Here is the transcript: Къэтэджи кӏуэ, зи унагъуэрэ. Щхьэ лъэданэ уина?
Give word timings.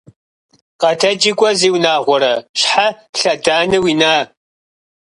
Къэтэджи 0.81 1.31
кӏуэ, 1.37 1.49
зи 1.59 1.69
унагъуэрэ. 1.75 2.33
Щхьэ 2.59 2.87
лъэданэ 3.19 3.77
уина? 3.83 4.15